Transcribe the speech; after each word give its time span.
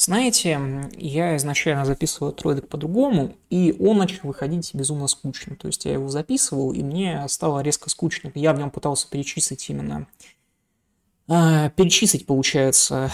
Знаете, 0.00 0.58
я 0.96 1.36
изначально 1.36 1.84
записывал 1.84 2.32
тройдек 2.32 2.68
по-другому, 2.68 3.36
и 3.50 3.76
он 3.78 3.98
начал 3.98 4.28
выходить 4.28 4.74
безумно 4.74 5.08
скучно. 5.08 5.56
То 5.56 5.66
есть 5.66 5.84
я 5.84 5.92
его 5.92 6.08
записывал, 6.08 6.72
и 6.72 6.82
мне 6.82 7.22
стало 7.28 7.60
резко 7.60 7.90
скучно. 7.90 8.32
Я 8.34 8.54
в 8.54 8.58
нем 8.58 8.70
пытался 8.70 9.10
перечислить 9.10 9.68
именно... 9.68 10.06
Э, 11.28 11.68
перечислить, 11.76 12.24
получается, 12.24 13.12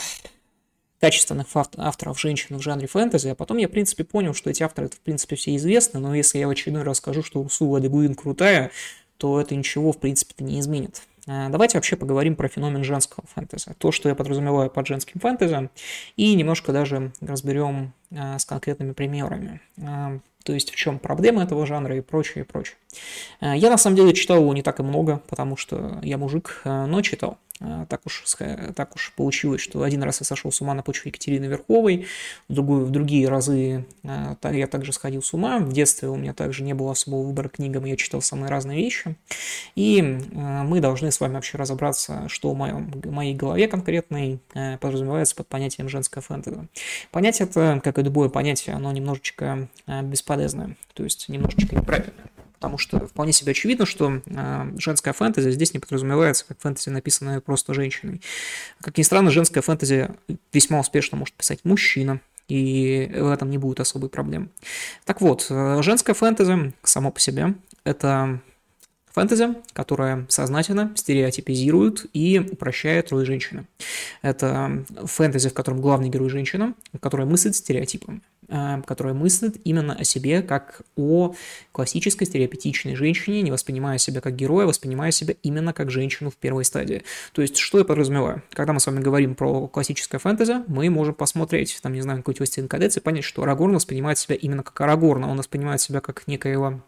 качественных 1.01 1.49
авторов 1.53 2.21
женщин 2.21 2.57
в 2.57 2.63
жанре 2.63 2.87
фэнтези, 2.87 3.31
а 3.31 3.35
потом 3.35 3.57
я, 3.57 3.67
в 3.67 3.73
принципе, 3.73 4.05
понял, 4.05 4.33
что 4.33 4.51
эти 4.51 4.63
авторы, 4.63 4.89
в 4.89 5.01
принципе, 5.01 5.35
все 5.35 5.57
известны, 5.57 5.99
но 5.99 6.15
если 6.15 6.39
я 6.39 6.47
в 6.47 6.51
очередной 6.51 6.85
раз 6.85 6.99
скажу, 6.99 7.25
что 7.25 7.41
Урсула 7.41 7.81
Дегуин 7.81 8.15
крутая, 8.15 8.71
то 9.17 9.41
это 9.41 9.57
ничего, 9.57 9.91
в 9.91 9.99
принципе-то, 9.99 10.45
не 10.45 10.61
изменит. 10.61 11.03
Э, 11.27 11.49
давайте 11.51 11.79
вообще 11.79 11.97
поговорим 11.97 12.37
про 12.37 12.49
феномен 12.49 12.85
женского 12.85 13.25
фэнтези, 13.35 13.75
то, 13.79 13.93
что 13.93 14.09
я 14.09 14.15
подразумеваю 14.15 14.71
под 14.71 14.87
женским 14.87 15.21
фэнтези, 15.21 15.71
и 16.17 16.35
немножко 16.35 16.73
даже 16.73 17.13
разберем 17.21 17.93
с 18.11 18.45
конкретными 18.45 18.93
примерами. 18.93 19.61
Э, 19.79 20.19
то 20.45 20.53
есть 20.53 20.71
в 20.71 20.77
чем 20.77 20.99
проблема 20.99 21.43
этого 21.43 21.67
жанра 21.67 21.97
и 21.97 22.01
прочее, 22.01 22.45
и 22.45 22.47
прочее. 22.47 22.77
Я 23.41 23.69
на 23.69 23.79
самом 23.79 23.97
деле 23.97 24.15
читал 24.15 24.39
его 24.39 24.55
не 24.55 24.63
так 24.63 24.79
и 24.79 24.83
много, 24.85 25.21
потому 25.29 25.57
что 25.57 25.99
я 26.03 26.19
мужик, 26.19 26.63
но 26.65 27.03
читал. 27.03 27.39
Так 27.89 28.03
уж, 28.05 28.23
так 28.75 28.95
уж 28.95 29.15
получилось, 29.17 29.63
что 29.63 29.83
один 29.83 30.03
раз 30.03 30.21
я 30.21 30.27
сошел 30.27 30.53
с 30.53 30.61
ума 30.61 30.75
на 30.75 30.83
почве 30.83 31.09
Екатерины 31.09 31.47
Верховой, 31.47 32.07
в, 32.49 32.53
другую, 32.53 32.85
в 32.85 32.91
другие 32.91 33.29
разы 33.29 33.87
я 34.03 34.67
также 34.67 34.93
сходил 34.93 35.23
с 35.23 35.33
ума. 35.33 35.59
В 35.59 35.73
детстве 35.73 36.09
у 36.09 36.17
меня 36.17 36.35
также 36.35 36.63
не 36.63 36.75
было 36.75 36.93
особого 36.93 37.23
выбора 37.23 37.49
книгам, 37.49 37.87
я 37.87 37.97
читал 37.97 38.21
самые 38.21 38.51
разные 38.51 38.77
вещи. 38.77 39.17
И 39.75 40.03
мы 40.03 40.81
должны 40.81 41.11
с 41.11 41.19
вами 41.19 41.35
вообще 41.35 41.57
разобраться, 41.57 42.29
что 42.29 42.53
в, 42.53 42.57
моем, 42.57 42.91
в 42.91 43.11
моей 43.11 43.35
голове 43.35 43.69
конкретной 43.69 44.39
подразумевается 44.53 45.35
под 45.35 45.49
понятием 45.49 45.89
женское 45.89 46.21
фэнтези. 46.21 46.69
Понятие 47.11 47.49
это, 47.49 47.81
как 47.83 47.96
и 47.99 48.03
любое 48.03 48.29
понятие, 48.29 48.77
оно 48.77 48.93
немножечко 48.93 49.69
бесполезное, 49.87 50.77
то 50.95 51.05
есть 51.05 51.29
немножечко 51.29 51.75
неправильное 51.75 52.31
потому 52.59 52.79
что 52.79 53.07
вполне 53.07 53.33
себе 53.33 53.53
очевидно, 53.53 53.87
что 53.87 54.23
э, 54.25 54.73
женская 54.79 55.13
фэнтези 55.13 55.51
здесь 55.51 55.75
не 55.75 55.79
подразумевается 55.79 56.47
как 56.47 56.59
фэнтези, 56.59 56.89
написанная 56.89 57.41
просто 57.41 57.75
женщиной. 57.75 58.23
Как 58.81 58.97
ни 58.99 59.03
странно, 59.03 59.31
женская 59.31 59.61
фэнтези 59.61 60.11
весьма 60.53 60.81
успешно 60.81 61.19
может 61.19 61.35
писать 61.35 61.61
мужчина, 61.65 62.21
и 62.49 63.11
в 63.15 63.29
этом 63.29 63.51
не 63.51 63.59
будет 63.59 63.81
особой 63.81 64.09
проблем. 64.09 64.51
Так 65.05 65.21
вот, 65.21 65.47
э, 65.51 65.83
женская 65.83 66.15
фэнтези 66.15 66.73
само 66.83 67.11
по 67.11 67.21
себе– 67.21 67.55
это 67.85 68.41
фэнтези, 69.17 69.55
которая 69.73 70.27
сознательно 70.29 70.93
стереотипизирует 70.95 72.05
и 72.13 72.39
упрощает 72.39 73.11
роль 73.13 73.25
женщины. 73.25 73.67
Это 74.21 74.85
фэнтези, 75.05 75.49
в 75.49 75.55
котором 75.55 75.81
главный 75.81 76.11
герой 76.11 76.29
женщина, 76.29 76.75
которая 77.01 77.27
мыслит 77.27 77.57
стереотипами, 77.57 78.21
э, 78.49 78.83
которая 78.87 79.15
мыслит 79.15 79.57
именно 79.65 79.95
о 79.95 80.05
себе 80.05 80.43
как 80.43 80.83
о 80.97 81.35
классической 81.73 82.27
стереотипичной 82.27 82.95
женщине, 82.95 83.41
не 83.41 83.51
воспринимая 83.51 83.97
себя 83.97 84.21
как 84.21 84.37
героя, 84.37 84.67
воспринимая 84.67 85.13
себя 85.13 85.35
именно 85.43 85.73
как 85.73 85.91
женщину 85.91 86.31
в 86.31 86.37
первой 86.37 86.67
стадии. 86.67 87.03
То 87.33 87.41
есть, 87.41 87.57
что 87.57 87.79
я 87.79 87.85
подразумеваю? 87.87 88.43
Когда 88.51 88.75
мы 88.75 88.81
с 88.81 88.87
вами 88.87 89.01
говорим 89.01 89.35
про 89.35 89.67
классическое 89.67 90.19
фэнтези, 90.19 90.57
мы 90.67 90.91
можем 90.91 91.15
посмотреть, 91.15 91.79
там, 91.81 91.95
не 91.95 92.03
знаю, 92.03 92.19
какой-то 92.19 92.41
«Властелин 92.41 92.69
колец» 92.69 92.99
и 92.99 93.01
понять, 93.01 93.25
что 93.25 93.43
Арагорн 93.43 93.77
воспринимает 93.77 94.19
себя 94.19 94.35
именно 94.35 94.63
как 94.63 94.79
Арагорн, 94.79 95.25
он 95.25 95.39
воспринимает 95.39 95.81
себя 95.81 96.01
как 96.01 96.27
некоего 96.27 96.83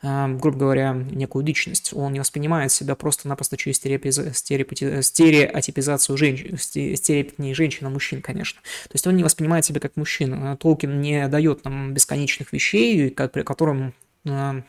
грубо 0.00 0.58
говоря, 0.58 0.92
некую 0.92 1.44
личность. 1.44 1.92
Он 1.92 2.12
не 2.12 2.20
воспринимает 2.20 2.70
себя 2.70 2.94
просто-напросто 2.94 3.56
через 3.56 3.78
стереотипизацию 3.78 6.16
женщин, 6.16 6.56
стереотипнее 6.56 7.54
женщин, 7.54 7.86
а 7.86 7.90
мужчин, 7.90 8.22
конечно. 8.22 8.60
То 8.84 8.94
есть 8.94 9.06
он 9.06 9.16
не 9.16 9.24
воспринимает 9.24 9.64
себя 9.64 9.80
как 9.80 9.96
мужчина. 9.96 10.56
Толкин 10.56 11.00
не 11.00 11.26
дает 11.28 11.64
нам 11.64 11.94
бесконечных 11.94 12.52
вещей, 12.52 13.10
как, 13.10 13.32
при 13.32 13.42
котором 13.42 13.92
э, 14.24 14.62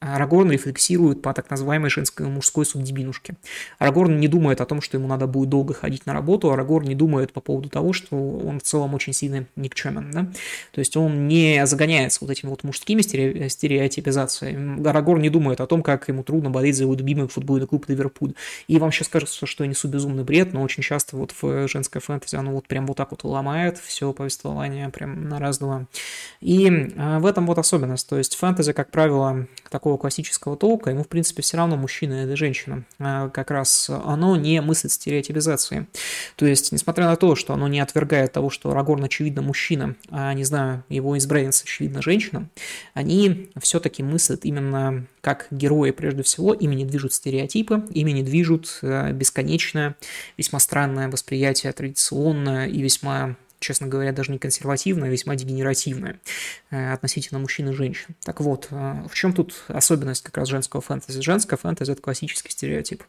Арагорн 0.00 0.50
рефлексирует 0.50 1.22
по 1.22 1.32
так 1.32 1.48
называемой 1.50 1.88
женской 1.88 2.26
мужской 2.26 2.66
субдебинушке. 2.66 3.36
Арагорн 3.78 4.18
не 4.18 4.26
думает 4.26 4.60
о 4.60 4.66
том, 4.66 4.80
что 4.80 4.96
ему 4.96 5.06
надо 5.06 5.28
будет 5.28 5.50
долго 5.50 5.72
ходить 5.72 6.04
на 6.04 6.12
работу, 6.12 6.50
Арагорн 6.50 6.88
не 6.88 6.96
думает 6.96 7.32
по 7.32 7.40
поводу 7.40 7.68
того, 7.68 7.92
что 7.92 8.16
он 8.16 8.58
в 8.58 8.62
целом 8.64 8.94
очень 8.94 9.12
сильно 9.12 9.46
никчемен. 9.54 10.10
Да? 10.10 10.24
То 10.72 10.80
есть 10.80 10.96
он 10.96 11.28
не 11.28 11.64
загоняется 11.64 12.18
вот 12.22 12.30
этими 12.30 12.50
вот 12.50 12.64
мужскими 12.64 13.02
стереотипизациями. 13.02 14.84
Арагорн 14.88 15.22
не 15.22 15.30
думает 15.30 15.60
о 15.60 15.66
том, 15.68 15.84
как 15.84 16.08
ему 16.08 16.24
трудно 16.24 16.50
болеть 16.50 16.76
за 16.76 16.82
его 16.82 16.94
любимый 16.94 17.28
футбольный 17.28 17.68
клуб 17.68 17.88
Ливерпуль. 17.88 18.34
И 18.66 18.78
вам 18.78 18.90
сейчас 18.90 19.06
кажется, 19.08 19.46
что 19.46 19.62
я 19.62 19.70
несу 19.70 19.86
безумный 19.86 20.24
бред, 20.24 20.52
но 20.52 20.62
очень 20.62 20.82
часто 20.82 21.16
вот 21.16 21.32
в 21.40 21.68
женской 21.68 22.00
фэнтези 22.00 22.34
оно 22.34 22.52
вот 22.52 22.66
прям 22.66 22.86
вот 22.86 22.96
так 22.96 23.12
вот 23.12 23.22
ломает 23.22 23.78
все 23.78 24.12
повествование 24.12 24.88
прям 24.88 25.28
на 25.28 25.38
раз-два. 25.38 25.86
И 26.40 26.92
а, 26.96 27.20
в 27.20 27.26
этом 27.26 27.46
вот 27.46 27.58
особенность. 27.58 28.08
То 28.08 28.18
есть 28.18 28.34
фэнтези, 28.34 28.72
как 28.72 28.90
правило, 28.90 29.46
такого 29.70 29.96
классического 29.96 30.56
толка, 30.56 30.90
ему, 30.90 31.04
в 31.04 31.08
принципе, 31.08 31.42
все 31.42 31.56
равно 31.56 31.76
мужчина 31.76 32.24
или 32.24 32.34
женщина. 32.34 32.84
А 32.98 33.28
как 33.28 33.50
раз 33.50 33.90
оно 33.90 34.36
не 34.36 34.60
мыслит 34.60 34.92
стереотипизации. 34.92 35.86
То 36.36 36.46
есть, 36.46 36.72
несмотря 36.72 37.06
на 37.06 37.16
то, 37.16 37.34
что 37.34 37.54
оно 37.54 37.68
не 37.68 37.80
отвергает 37.80 38.32
того, 38.32 38.50
что 38.50 38.70
Арагорн, 38.70 39.04
очевидно, 39.04 39.42
мужчина, 39.42 39.96
а, 40.10 40.32
не 40.34 40.44
знаю, 40.44 40.84
его 40.88 41.16
избранница, 41.18 41.64
очевидно, 41.64 42.02
женщина, 42.02 42.48
они 42.94 43.50
все-таки 43.60 44.02
мыслят 44.02 44.44
именно 44.44 45.06
как 45.20 45.48
герои, 45.50 45.90
прежде 45.90 46.22
всего, 46.22 46.54
ими 46.54 46.74
не 46.74 46.84
движут 46.84 47.12
стереотипы, 47.12 47.84
ими 47.90 48.12
не 48.12 48.22
движут 48.22 48.78
э, 48.82 49.12
бесконечное, 49.12 49.96
весьма 50.36 50.58
странное 50.58 51.08
восприятие 51.08 51.72
традиционное 51.72 52.66
и 52.66 52.80
весьма 52.80 53.36
честно 53.60 53.86
говоря, 53.86 54.12
даже 54.12 54.32
не 54.32 54.38
консервативная, 54.38 55.08
а 55.08 55.12
весьма 55.12 55.34
дегенеративная 55.34 56.20
э, 56.70 56.92
относительно 56.92 57.40
мужчин 57.40 57.68
и 57.70 57.72
женщин. 57.72 58.14
Так 58.24 58.40
вот, 58.40 58.68
э, 58.70 59.06
в 59.08 59.14
чем 59.14 59.32
тут 59.32 59.64
особенность 59.68 60.22
как 60.22 60.36
раз 60.36 60.48
женского 60.48 60.82
фэнтези? 60.82 61.20
Женское 61.20 61.56
фэнтези– 61.56 61.90
это 61.92 62.00
классический 62.00 62.50
стереотип. 62.50 63.02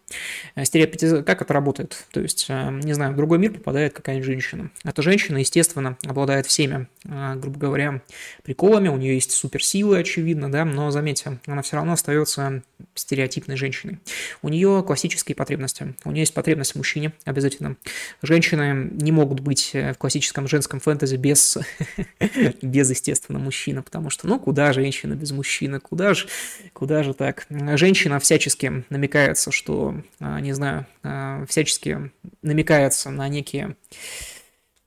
Э, 0.55 0.65
стереотип, 0.65 1.25
как 1.25 1.41
это 1.41 1.53
работает? 1.53 2.05
То 2.11 2.21
есть, 2.21 2.49
не 2.49 2.93
знаю, 2.93 3.13
в 3.13 3.15
другой 3.15 3.37
мир 3.37 3.53
попадает 3.53 3.93
какая-нибудь 3.93 4.25
женщина. 4.25 4.71
Эта 4.83 5.01
женщина, 5.01 5.37
естественно, 5.37 5.97
обладает 6.03 6.45
всеми, 6.45 6.87
грубо 7.03 7.59
говоря, 7.59 8.01
приколами, 8.43 8.87
у 8.87 8.97
нее 8.97 9.15
есть 9.15 9.31
суперсилы, 9.31 9.99
очевидно, 9.99 10.51
да, 10.51 10.65
но, 10.65 10.91
заметьте, 10.91 11.39
она 11.45 11.61
все 11.61 11.75
равно 11.75 11.93
остается 11.93 12.63
стереотипной 12.95 13.55
женщиной. 13.55 13.99
У 14.41 14.49
нее 14.49 14.83
классические 14.85 15.35
потребности. 15.35 15.95
У 16.05 16.11
нее 16.11 16.21
есть 16.21 16.33
потребность 16.33 16.73
в 16.73 16.75
мужчине 16.75 17.13
обязательно. 17.25 17.75
Женщины 18.21 18.89
не 18.93 19.11
могут 19.11 19.39
быть 19.39 19.71
в 19.73 19.95
классическом 19.95 20.38
классическом 20.39 20.47
женском 20.47 20.79
фэнтези 20.79 21.15
без, 21.15 21.57
без, 22.61 22.89
естественно, 22.89 23.39
мужчины, 23.39 23.81
потому 23.81 24.09
что, 24.09 24.27
ну, 24.27 24.39
куда 24.39 24.73
женщина 24.73 25.15
без 25.15 25.31
мужчины, 25.31 25.79
куда 25.79 26.13
же, 26.13 26.27
куда 26.73 27.03
же 27.03 27.13
так? 27.13 27.47
Женщина 27.49 28.19
всячески 28.19 28.83
намекается, 28.89 29.51
что, 29.51 29.95
а, 30.19 30.39
не 30.39 30.53
знаю, 30.53 30.85
а, 31.03 31.45
всячески 31.47 32.11
намекается 32.41 33.09
на 33.09 33.27
некие, 33.27 33.75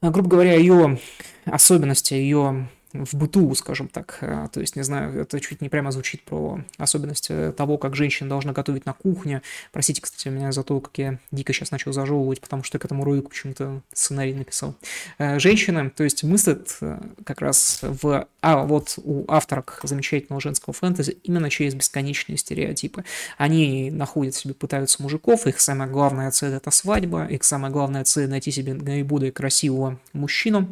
а, 0.00 0.10
грубо 0.10 0.28
говоря, 0.28 0.54
ее 0.54 0.98
особенности, 1.44 2.14
ее 2.14 2.69
в 2.92 3.14
быту, 3.14 3.54
скажем 3.54 3.88
так. 3.88 4.19
Э, 4.20 4.48
то 4.53 4.60
есть, 4.60 4.76
не 4.76 4.82
знаю, 4.82 5.20
это 5.20 5.41
чуть 5.41 5.60
не 5.60 5.69
прямо 5.69 5.91
звучит 5.92 6.22
про 6.22 6.60
особенности 6.76 7.53
того, 7.56 7.78
как 7.78 7.97
женщина 7.97 8.28
должна 8.28 8.53
готовить 8.53 8.86
на 8.86 8.92
кухне. 8.92 9.42
Простите, 9.72 10.03
кстати, 10.03 10.28
меня 10.28 10.53
за 10.53 10.62
то, 10.62 10.80
как 10.80 10.97
я 10.98 11.19
дико 11.31 11.52
сейчас 11.52 11.70
начал 11.70 11.92
зажевывать, 11.92 12.41
потому 12.41 12.62
что 12.62 12.78
к 12.78 12.84
этому 12.84 13.04
ролику 13.04 13.31
почему-то 13.31 13.81
сценарий 13.92 14.34
написал. 14.34 14.75
Э, 15.19 15.38
женщина, 15.38 15.91
то 15.91 16.04
есть 16.04 16.22
мыслят 16.25 16.76
э, 16.81 17.00
как 17.25 17.41
раз 17.41 17.81
в... 17.82 18.26
А 18.41 18.64
вот 18.64 18.98
у 19.04 19.25
авторок 19.28 19.81
замечательного 19.82 20.41
женского 20.41 20.72
фэнтези 20.75 21.16
именно 21.22 21.48
через 21.48 21.75
бесконечные 21.75 22.36
стереотипы. 22.36 23.04
Они 23.38 23.91
находят 23.91 24.34
себе, 24.34 24.52
пытаются 24.52 25.02
мужиков, 25.02 25.47
их 25.47 25.60
самая 25.60 25.88
главная 25.88 26.31
цель– 26.31 26.52
это 26.54 26.70
свадьба, 26.70 27.26
их 27.26 27.44
самая 27.44 27.70
главная 27.70 28.04
цель– 28.04 28.28
найти 28.28 28.50
себе 28.50 28.75
наиболее 28.75 29.31
красивого 29.31 30.00
мужчину, 30.12 30.69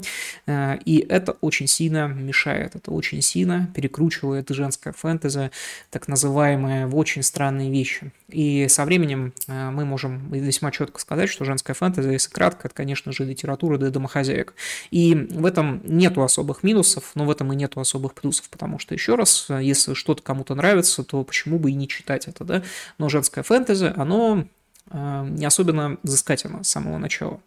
и 0.49 1.07
это 1.09 1.33
очень 1.41 1.67
сильно 1.67 2.10
мешает. 2.15 2.77
Это 2.77 2.91
очень 2.91 3.23
сильно 3.23 3.71
перекручивает 3.75 4.49
женское 4.51 4.93
фэнтези, 4.93 5.51
так 5.91 6.09
называемые, 6.09 6.87
в 6.87 6.97
очень 6.97 7.23
странные 7.23 7.71
вещи. 7.71 8.13
И 8.29 8.69
со 8.69 8.85
временем 8.85 9.33
э, 9.47 9.71
мы 9.71 9.85
можем 9.85 10.31
весьма 10.33 10.71
четко 10.71 11.01
сказать, 11.01 11.29
что 11.29 11.45
женская 11.45 11.75
фэнтези, 11.75 12.09
если 12.09 12.31
кратко, 12.31 12.69
это, 12.69 12.75
конечно 12.75 13.13
же, 13.13 13.25
литература 13.25 13.79
для 13.79 13.91
домохозяек. 13.91 14.55
И 14.91 15.15
в 15.15 15.47
этом 15.47 15.83
нету 15.85 16.23
особых 16.23 16.63
минусов, 16.63 17.13
но 17.15 17.25
в 17.25 17.31
этом 17.31 17.53
и 17.53 17.57
нету 17.57 17.81
особых 17.81 18.15
плюсов, 18.15 18.49
потому 18.51 18.79
что, 18.79 18.95
еще 18.95 19.15
раз, 19.15 19.49
если 19.61 19.95
что-то 19.95 20.23
кому-то 20.23 20.55
нравится, 20.55 21.03
то 21.05 21.23
почему 21.25 21.59
бы 21.59 21.71
и 21.71 21.75
не 21.75 21.89
читать 21.89 22.29
это, 22.29 22.45
да? 22.45 22.63
Но 22.99 23.09
женское 23.09 23.43
фэнтези, 23.43 23.93
оно 23.97 24.21
Э, 24.31 24.45
не 24.93 25.45
особенно 25.45 25.99
взыскательно 26.03 26.65
с 26.65 26.69
самого 26.69 26.99
начала. 26.99 27.41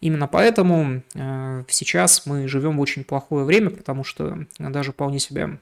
Именно 0.00 0.26
поэтому 0.26 1.02
э, 1.14 1.64
сейчас 1.68 2.26
мы 2.26 2.46
живем 2.48 2.76
в 2.76 2.80
очень 2.80 3.04
плохое 3.04 3.44
время, 3.44 3.70
потому 3.70 4.04
что 4.04 4.46
даже 4.58 4.92
вполне 4.92 5.18
себе 5.18 5.58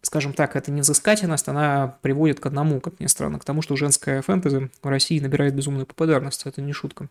скажем 0.00 0.32
так, 0.32 0.56
эта 0.56 0.70
невзыскательность, 0.70 1.46
она 1.48 1.98
приводит 2.00 2.40
к 2.40 2.46
одному, 2.46 2.80
как 2.80 3.00
ни 3.00 3.06
странно, 3.06 3.38
к 3.38 3.44
тому, 3.44 3.60
что 3.60 3.76
женская 3.76 4.22
фэнтези 4.22 4.70
в 4.82 4.88
России 4.88 5.20
набирает 5.20 5.54
безумную 5.54 5.84
популярность, 5.84 6.46
это 6.46 6.62
не 6.62 6.72
шутка. 6.72 7.08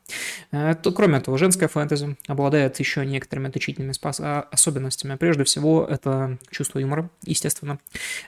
А, 0.52 0.74
то, 0.74 0.92
кроме 0.92 1.20
этого, 1.20 1.38
женская 1.38 1.68
фэнтези 1.68 2.18
обладает 2.28 2.80
еще 2.80 3.06
некоторыми 3.06 3.50
отличительными 3.50 3.94
а, 4.04 4.48
особенностями. 4.52 5.16
Прежде 5.18 5.44
всего, 5.44 5.86
это 5.88 6.40
чувство 6.50 6.80
юмора, 6.80 7.10
естественно. 7.26 7.78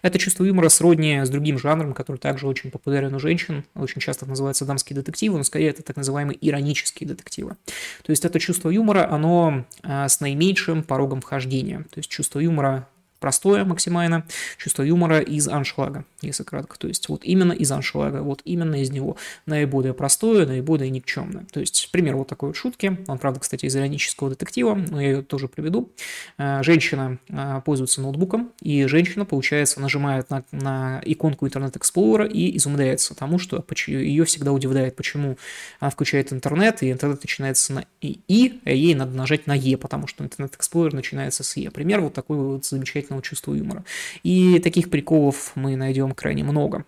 Это 0.04 0.20
чувство 0.20 0.44
юмора 0.44 0.70
сродни 0.70 1.22
с 1.24 1.30
другим 1.30 1.58
жанром, 1.58 1.96
который 1.96 2.18
также 2.18 2.48
очень 2.48 2.70
популярен 2.70 3.16
у 3.16 3.20
женщин, 3.20 3.66
очень 3.74 4.00
часто 4.00 4.28
называется 4.28 4.66
дамские 4.66 4.96
детективы, 4.96 5.40
но 5.40 5.44
скорее 5.44 5.70
это 5.70 5.82
так 5.82 5.96
называемые 5.96 6.38
иронические 6.40 7.08
детективы. 7.08 7.56
То 8.04 8.12
есть 8.12 8.26
это 8.26 8.40
чувство 8.40 8.70
юмора, 8.70 9.10
оно 9.12 9.66
с 9.84 10.20
наименьшим 10.20 10.84
порогом 10.84 11.22
вхождения. 11.22 11.80
То 11.80 11.98
есть 11.98 12.10
чувство 12.10 12.40
юмора 12.40 12.88
простое 13.20 13.66
максимально, 13.66 14.26
чувство 14.58 14.84
юмора 14.84 15.20
из 15.20 15.48
аншлага, 15.48 16.06
если 16.22 16.44
кратко. 16.44 16.78
То 16.78 16.88
есть 16.88 17.10
вот 17.10 17.24
именно 17.24 17.54
из 17.54 17.72
аншлага, 17.72 18.22
вот 18.22 18.42
именно 18.46 18.82
из 18.82 18.92
него 18.92 19.18
наиболее 19.46 19.94
простое, 19.94 20.46
наиболее 20.46 20.90
никчемное. 20.90 21.46
То 21.52 21.60
есть 21.60 21.90
пример 21.92 22.16
вот 22.16 22.28
такой 22.28 22.50
вот 22.50 22.56
шутки, 22.56 22.98
он, 23.08 23.18
правда, 23.18 23.40
кстати, 23.40 23.66
из 23.66 23.76
иронического 23.76 24.30
детектива, 24.30 24.76
но 24.76 25.02
я 25.02 25.10
ее 25.10 25.22
тоже 25.22 25.48
приведу. 25.48 25.92
Э, 26.38 26.62
женщина 26.64 27.20
э, 27.30 27.62
пользуется 27.66 28.02
ноутбуком, 28.02 28.52
и 28.62 28.86
женщина, 28.86 29.26
получается, 29.26 29.80
нажимает 29.80 30.30
на, 30.30 30.44
на 30.52 31.02
иконку 31.06 31.48
Internet 31.48 31.74
Explorer 31.74 32.30
и 32.30 32.56
изумляется 32.58 33.16
тому, 33.16 33.40
что 33.40 33.64
ее 33.88 34.26
всегда 34.26 34.52
удивляет, 34.52 34.96
почему 34.96 35.38
она 35.80 35.90
включает 35.90 36.34
интернет, 36.34 36.84
и 36.84 36.92
интернет 36.92 37.22
начинается 37.24 37.74
на 37.74 37.86
И, 38.02 38.60
а 38.66 38.72
ей 38.72 38.96
надо 38.96 39.16
нажать 39.16 39.48
на 39.48 39.54
Е, 39.54 39.78
потому 39.78 40.08
что 40.08 40.24
Internet 40.24 40.54
Explorer 40.58 40.94
начинается 40.94 41.44
с 41.44 41.58
Е. 41.58 41.72
Пример 41.72 42.02
вот 42.02 42.14
такой 42.14 42.38
вот 42.38 42.66
замечательный 42.66 43.05
замечательного 43.06 43.22
чувства 43.22 43.54
юмора. 43.54 43.84
И 44.24 44.60
таких 44.60 44.90
приколов 44.90 45.52
мы 45.56 45.76
найдем 45.76 46.14
крайне 46.14 46.44
много. 46.44 46.86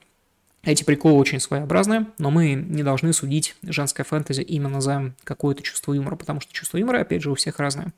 Эти 0.63 0.83
приколы 0.83 1.15
очень 1.15 1.39
своеобразные, 1.39 2.07
но 2.17 2.29
мы 2.29 2.53
не 2.53 2.83
должны 2.83 3.13
судить 3.13 3.55
женское 3.63 4.03
фэнтези 4.03 4.41
именно 4.41 4.81
за 4.81 5.13
какое-то 5.23 5.63
чувство 5.63 5.93
юмора, 5.93 6.15
потому 6.15 6.41
что 6.41 6.51
чувство 6.51 6.77
юмора, 6.77 7.01
опять 7.01 7.21
же, 7.21 7.31
у 7.31 7.35
всех 7.35 7.59
разное. 7.59 7.93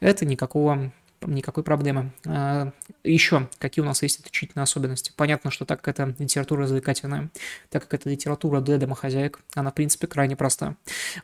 Это 0.00 0.24
никакого 0.26 0.90
никакой 1.20 1.64
проблемы. 1.64 2.12
А, 2.26 2.70
Еще, 3.02 3.48
какие 3.58 3.82
у 3.82 3.86
нас 3.86 4.02
есть 4.04 4.20
отличительные 4.20 4.62
особенности? 4.62 5.12
Понятно, 5.16 5.50
что 5.50 5.64
так 5.64 5.80
как 5.80 5.98
это 5.98 6.14
литература 6.16 6.62
развлекательная, 6.62 7.30
так 7.70 7.82
как 7.82 7.94
это 8.00 8.08
литература 8.08 8.60
для 8.60 8.78
домохозяек, 8.78 9.40
она, 9.54 9.72
в 9.72 9.74
принципе, 9.74 10.06
крайне 10.06 10.36
проста. 10.36 10.76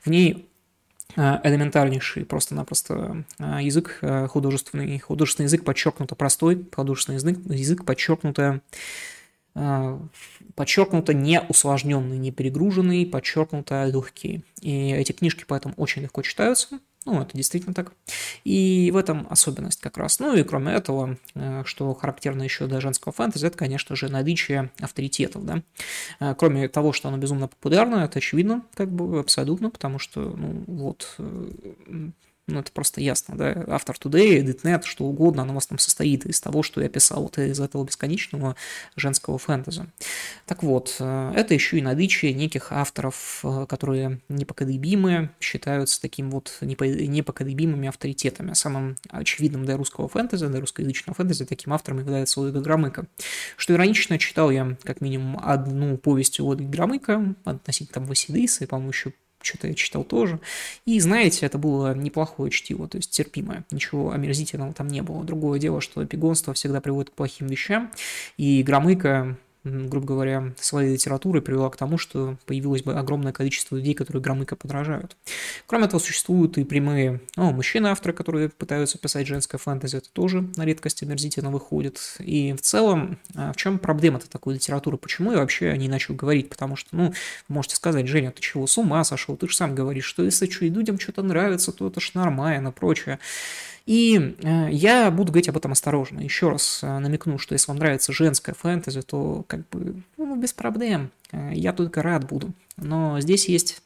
В 0.05 0.11
ней 0.11 0.49
элементарнейший 1.17 2.25
просто-напросто 2.25 3.25
э, 3.39 3.59
язык 3.63 3.99
э, 4.03 4.27
художественный. 4.27 4.99
Художественный 4.99 5.47
язык 5.47 5.65
подчеркнуто 5.65 6.15
простой, 6.15 6.67
художественный 6.75 7.17
язык, 7.17 7.39
язык 7.47 7.85
подчеркнуто 7.85 8.61
подчеркнуто 10.57 11.15
не 11.15 11.41
усложненный, 11.41 12.19
не 12.19 12.33
перегруженный, 12.33 13.07
подчеркнуто 13.07 13.85
легкий. 13.85 14.45
И 14.61 14.91
эти 14.91 15.13
книжки 15.13 15.45
поэтому 15.47 15.75
очень 15.77 16.03
легко 16.03 16.23
читаются, 16.23 16.81
ну, 17.05 17.21
это 17.21 17.37
действительно 17.37 17.75
так. 17.75 17.93
И 18.45 18.91
в 18.93 18.97
этом 18.97 19.27
особенность 19.31 19.81
как 19.81 19.99
раз. 19.99 20.19
Ну 20.21 20.35
и 20.35 20.43
кроме 20.43 20.73
этого, 20.73 21.19
э, 21.35 21.63
что 21.67 21.93
характерно 21.95 22.43
еще 22.43 22.67
для 22.67 22.81
женского 22.81 23.13
фэнтези, 23.13 23.47
это, 23.47 23.57
конечно 23.57 23.97
же, 23.97 24.09
наличие 24.09 24.71
авторитетов, 24.81 25.45
да. 25.45 25.63
Э, 26.21 26.35
кроме 26.37 26.69
того, 26.69 26.93
что 26.93 27.09
оно 27.09 27.19
безумно 27.19 27.49
популярно, 27.49 27.97
это 27.97 28.19
очевидно, 28.19 28.63
как 28.75 28.91
бы 28.91 29.21
абсолютно, 29.21 29.71
потому 29.71 29.99
что, 29.99 30.21
ну, 30.21 30.65
вот, 30.67 31.15
э, 31.19 32.11
ну, 32.47 32.61
это 32.61 32.71
просто 32.73 33.01
ясно, 33.01 33.37
да, 33.37 33.65
автор 33.69 33.97
Today, 33.97 34.43
Editnet, 34.43 34.83
что 34.85 35.05
угодно, 35.05 35.43
оно 35.43 35.53
у 35.53 35.55
вас 35.55 35.67
там 35.67 35.79
состоит 35.79 36.27
из 36.27 36.41
того, 36.41 36.63
что 36.63 36.83
я 36.83 36.91
писал 36.91 37.23
вот 37.23 37.39
из 37.39 37.59
этого 37.59 37.85
бесконечного 37.85 38.55
женского 38.97 39.39
фэнтези. 39.39 39.87
Так 40.45 40.63
вот, 40.63 40.97
э, 41.01 41.33
это 41.35 41.55
еще 41.55 41.79
и 41.79 41.83
наличие 41.83 42.35
неких 42.35 42.71
авторов, 42.71 43.41
э, 43.45 43.67
которые 43.67 44.21
непоколебимы, 44.29 45.31
считаются 45.41 46.01
таким 46.03 46.31
вот 46.31 46.59
непоколебимыми 46.61 47.89
авторитетами. 47.89 48.53
Самым 48.53 48.97
очевидным 49.09 49.65
для 49.65 49.79
русского 49.79 50.09
фэнтези, 50.09 50.47
для 50.47 50.61
русскоязычного 50.61 51.15
фэнтези, 51.15 51.47
таким 51.47 51.73
автором 51.73 52.01
является 52.01 52.41
Ольга 52.43 52.61
Громыко. 52.61 53.07
Что 53.57 53.73
иронично, 53.73 54.19
читал 54.19 54.51
я 54.51 54.77
как 54.83 55.01
минимум 55.01 55.41
одну 55.43 55.97
повесть 55.97 56.41
Ольги 56.41 56.67
Громыко, 56.67 57.35
относительно 57.45 57.95
там 57.95 58.07
Василисы, 58.07 58.67
по-моему, 58.67 58.91
еще 58.91 59.15
что-то 59.45 59.69
я 59.69 59.75
читал 59.75 60.05
тоже. 60.05 60.41
И, 60.87 60.99
знаете, 61.01 61.47
это 61.47 61.59
было 61.59 61.95
неплохое 61.95 62.51
чтиво, 62.51 62.89
то 62.89 62.97
есть 62.97 63.11
терпимое. 63.11 63.65
Ничего 63.71 64.13
омерзительного 64.13 64.73
там 64.73 64.89
не 64.89 65.03
было. 65.03 65.25
Другое 65.25 65.59
дело, 65.59 65.81
что 65.81 66.05
эпигонство 66.05 66.55
всегда 66.55 66.81
приводит 66.81 67.11
к 67.11 67.15
плохим 67.15 67.47
вещам. 67.47 67.91
И 68.37 68.63
Громыко 68.63 69.37
грубо 69.65 70.07
говоря, 70.07 70.53
своей 70.61 70.93
литературы 70.93 71.41
привела 71.41 71.71
к 71.71 71.77
тому, 71.77 71.97
что 71.99 72.37
появилось 72.47 72.83
бы 72.83 72.95
огромное 72.95 73.33
количество 73.33 73.77
людей, 73.77 73.95
которые 73.95 74.23
Громыко 74.23 74.57
подражают. 74.57 75.17
Кроме 75.67 75.87
этого, 75.87 76.01
существуют 76.01 76.59
и 76.59 76.65
прямые 76.65 77.21
ну, 77.37 77.51
мужчины-авторы, 77.53 78.13
которые 78.13 78.51
пытаются 78.51 78.99
писать 78.99 79.27
женское 79.27 79.59
фэнтези, 79.59 79.97
это 79.97 80.09
тоже 80.11 80.49
на 80.57 80.65
редкость 80.65 81.03
омерзительно 81.03 81.51
выходит. 81.51 82.01
И 82.19 82.53
в 82.53 82.61
целом, 82.61 83.19
а, 83.35 83.53
в 83.53 83.57
чем 83.57 83.79
проблема-то 83.79 84.29
такой 84.29 84.55
литературы? 84.55 84.99
Почему 84.99 85.33
я 85.33 85.39
вообще 85.39 85.77
не 85.79 85.89
начал 85.89 86.15
говорить? 86.15 86.51
Потому 86.51 86.77
что, 86.77 86.89
ну, 86.93 87.15
можете 87.49 87.77
сказать, 87.77 88.07
Женя, 88.07 88.31
ты 88.31 88.43
чего, 88.43 88.67
с 88.67 88.77
ума 88.77 89.03
сошел? 89.05 89.37
Ты 89.37 89.49
же 89.49 89.57
сам 89.57 89.75
говоришь, 89.75 90.05
что 90.05 90.23
если 90.23 90.49
что, 90.49 90.65
людям 90.67 90.99
что-то 90.99 91.23
нравится, 91.23 91.73
то 91.73 91.89
это 91.89 92.01
ж 92.01 92.13
нормально, 92.15 92.71
прочее. 92.71 93.19
И 93.87 94.35
э, 94.43 94.69
я 94.71 95.11
буду 95.11 95.31
говорить 95.31 95.49
об 95.51 95.59
этом 95.59 95.73
осторожно. 95.73 96.21
Еще 96.21 96.49
раз 96.49 96.81
э, 96.83 96.99
намекну, 96.99 97.39
что 97.39 97.53
если 97.53 97.71
вам 97.71 97.79
нравится 97.79 98.13
женская 98.15 98.55
фэнтези, 98.55 99.03
то 99.03 99.45
как 99.57 99.69
бы 99.69 100.03
ну, 100.17 100.37
без 100.37 100.53
проблем. 100.53 101.11
Э, 101.33 101.51
я 101.53 101.73
только 101.73 102.03
рад 102.03 102.27
буду. 102.27 102.53
Но 102.77 103.21
здесь 103.21 103.49
есть 103.49 103.83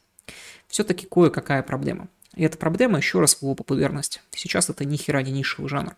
все-таки 0.67 1.05
кое-какая 1.05 1.63
проблема. 1.63 2.07
И 2.35 2.43
эта 2.43 2.57
проблема, 2.57 2.97
еще 2.97 3.19
раз, 3.19 3.37
его 3.41 3.55
популярности. 3.55 4.21
Сейчас 4.31 4.69
это 4.69 4.85
ни 4.85 4.97
хера 4.97 5.21
не 5.21 5.31
нишевый 5.31 5.69
жанр. 5.69 5.95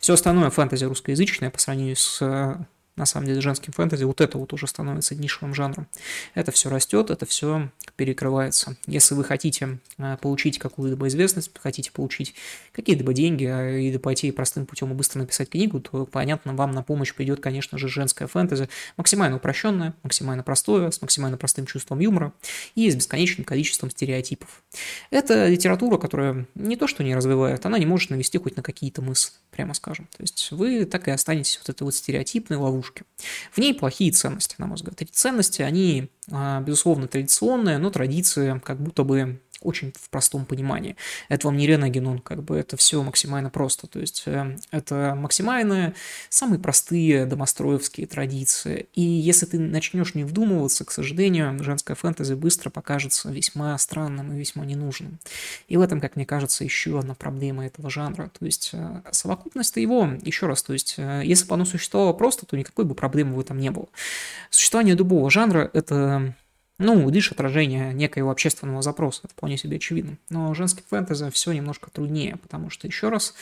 Все 0.00 0.14
остальное 0.14 0.50
фэнтези 0.50 0.84
русскоязычное 0.84 1.50
по 1.50 1.58
сравнению 1.58 1.96
с 1.96 2.66
на 2.96 3.06
самом 3.06 3.26
деле 3.26 3.40
женским 3.40 3.72
фэнтези, 3.72 4.04
вот 4.04 4.20
это 4.20 4.38
вот 4.38 4.52
уже 4.52 4.66
становится 4.66 5.14
нишевым 5.14 5.54
жанром. 5.54 5.88
Это 6.34 6.52
все 6.52 6.70
растет, 6.70 7.10
это 7.10 7.26
все 7.26 7.70
перекрывается. 7.96 8.76
Если 8.86 9.14
вы 9.14 9.24
хотите 9.24 9.78
э, 9.98 10.16
получить 10.20 10.58
какую-либо 10.58 11.08
известность, 11.08 11.50
хотите 11.60 11.90
получить 11.90 12.34
какие-либо 12.72 13.12
деньги 13.12 13.44
а, 13.44 13.76
и 13.76 13.96
пойти 13.98 14.30
простым 14.30 14.66
путем 14.66 14.92
и 14.92 14.94
быстро 14.94 15.20
написать 15.20 15.50
книгу, 15.50 15.80
то, 15.80 16.06
понятно, 16.06 16.54
вам 16.54 16.72
на 16.72 16.82
помощь 16.82 17.14
придет, 17.14 17.40
конечно 17.40 17.78
же, 17.78 17.88
женская 17.88 18.26
фэнтези, 18.26 18.68
максимально 18.96 19.36
упрощенная, 19.36 19.94
максимально 20.02 20.42
простое, 20.42 20.90
с 20.90 21.00
максимально 21.02 21.36
простым 21.36 21.66
чувством 21.66 21.98
юмора 21.98 22.32
и 22.74 22.90
с 22.90 22.94
бесконечным 22.94 23.44
количеством 23.44 23.90
стереотипов. 23.90 24.62
Это 25.10 25.48
литература, 25.48 25.98
которая 25.98 26.46
не 26.54 26.76
то 26.76 26.86
что 26.86 27.02
не 27.02 27.14
развивает, 27.14 27.66
она 27.66 27.78
не 27.78 27.86
может 27.86 28.10
навести 28.10 28.38
хоть 28.38 28.56
на 28.56 28.62
какие-то 28.62 29.02
мысли, 29.02 29.32
прямо 29.50 29.74
скажем. 29.74 30.06
То 30.16 30.22
есть 30.22 30.52
вы 30.52 30.84
так 30.84 31.08
и 31.08 31.10
останетесь 31.10 31.58
вот 31.58 31.68
этой 31.68 31.82
вот 31.82 31.94
стереотипной 31.94 32.56
ловушкой 32.56 32.83
ловушки. 32.84 33.04
В 33.52 33.58
ней 33.58 33.74
плохие 33.74 34.12
ценности, 34.12 34.56
на 34.58 34.66
мой 34.66 34.76
взгляд. 34.76 35.00
Эти 35.00 35.10
ценности, 35.10 35.62
они, 35.62 36.10
а, 36.30 36.60
безусловно, 36.60 37.08
традиционные, 37.08 37.78
но 37.78 37.90
традиции 37.90 38.60
как 38.64 38.80
будто 38.80 39.04
бы 39.04 39.40
очень 39.64 39.92
в 39.98 40.10
простом 40.10 40.44
понимании. 40.44 40.94
Это 41.28 41.48
вам 41.48 41.56
не 41.56 41.66
Рена 41.66 41.88
Генон, 41.88 42.20
как 42.20 42.42
бы 42.42 42.56
это 42.56 42.76
все 42.76 43.02
максимально 43.02 43.50
просто. 43.50 43.86
То 43.86 43.98
есть 43.98 44.24
э, 44.26 44.56
это 44.70 45.14
максимально 45.16 45.94
самые 46.28 46.60
простые 46.60 47.24
домостроевские 47.24 48.06
традиции. 48.06 48.86
И 48.94 49.00
если 49.00 49.46
ты 49.46 49.58
начнешь 49.58 50.14
не 50.14 50.24
вдумываться, 50.24 50.84
к 50.84 50.90
сожалению, 50.90 51.62
женская 51.64 51.94
фэнтези 51.94 52.34
быстро 52.34 52.70
покажется 52.70 53.30
весьма 53.30 53.76
странным 53.78 54.32
и 54.34 54.38
весьма 54.38 54.64
ненужным. 54.66 55.18
И 55.66 55.76
в 55.76 55.80
этом, 55.80 56.00
как 56.00 56.16
мне 56.16 56.26
кажется, 56.26 56.62
еще 56.62 56.98
одна 56.98 57.14
проблема 57.14 57.66
этого 57.66 57.90
жанра. 57.90 58.30
То 58.38 58.44
есть 58.44 58.70
э, 58.74 59.00
совокупность 59.10 59.76
его, 59.76 60.10
еще 60.22 60.46
раз, 60.46 60.62
то 60.62 60.74
есть 60.74 60.96
э, 60.98 61.22
если 61.24 61.46
бы 61.46 61.54
оно 61.54 61.64
существовало 61.64 62.12
просто, 62.12 62.44
то 62.44 62.56
никакой 62.74 62.84
бы 62.84 62.94
проблемы 62.94 63.36
в 63.36 63.40
этом 63.40 63.58
не 63.58 63.70
было. 63.70 63.86
Существование 64.50 64.96
любого 64.96 65.30
жанра– 65.30 65.70
это 65.72 66.34
ну, 66.78 67.08
лишь 67.08 67.30
отражение 67.30 67.94
некоего 67.94 68.32
общественного 68.32 68.82
запроса, 68.82 69.20
это 69.22 69.32
вполне 69.32 69.56
себе 69.56 69.76
очевидно. 69.76 70.18
Но 70.28 70.54
женский 70.54 70.82
фэнтези 70.90 71.30
все 71.30 71.52
немножко 71.52 71.88
труднее, 71.88 72.36
потому 72.36 72.68
что, 72.68 72.88
еще 72.88 73.10
раз, 73.10 73.34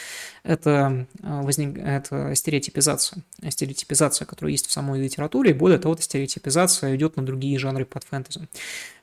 это, 0.42 1.06
э, 1.22 1.40
возник... 1.42 1.78
это 1.78 2.34
стереотипизация. 2.34 3.22
Стереотипизация, 3.48 4.26
которая 4.26 4.52
есть 4.52 4.66
в 4.66 4.72
самой 4.72 5.00
литературе, 5.00 5.52
и 5.52 5.54
более 5.54 5.78
того, 5.78 5.94
эта 5.94 6.02
стереотипизация 6.02 6.94
идет 6.94 7.16
на 7.16 7.24
другие 7.24 7.58
жанры 7.58 7.86
под 7.86 8.04
фэнтези. 8.04 8.48